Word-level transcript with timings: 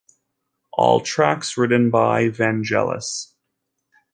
All 0.73 0.99
tracks 1.01 1.59
written 1.59 1.91
by 1.91 2.29
Vangelis. 2.29 3.35